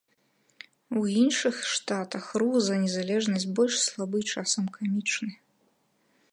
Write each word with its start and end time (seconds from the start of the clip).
У 1.01 1.03
іншыя 1.23 1.67
штатах 1.73 2.25
рух 2.43 2.55
за 2.69 2.75
незалежнасць 2.87 3.47
больш 3.59 3.75
слабы 3.87 4.17
і 4.25 4.29
часам 4.37 4.63
камічны. 4.79 5.31